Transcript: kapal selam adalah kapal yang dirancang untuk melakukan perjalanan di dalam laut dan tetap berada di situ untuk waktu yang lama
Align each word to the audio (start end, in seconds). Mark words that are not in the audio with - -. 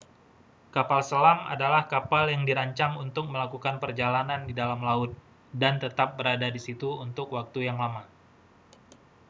kapal 0.75 1.01
selam 1.09 1.39
adalah 1.53 1.83
kapal 1.93 2.23
yang 2.33 2.41
dirancang 2.49 2.93
untuk 3.05 3.25
melakukan 3.33 3.75
perjalanan 3.83 4.41
di 4.49 4.53
dalam 4.61 4.79
laut 4.89 5.11
dan 5.61 5.73
tetap 5.83 6.09
berada 6.17 6.47
di 6.49 6.57
situ 6.67 6.89
untuk 7.05 7.27
waktu 7.37 7.59
yang 7.69 7.77
lama 7.83 8.01